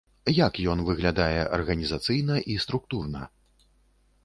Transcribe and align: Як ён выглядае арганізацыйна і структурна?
Як 0.35 0.53
ён 0.71 0.79
выглядае 0.87 1.41
арганізацыйна 1.59 2.41
і 2.55 2.59
структурна? 2.67 3.25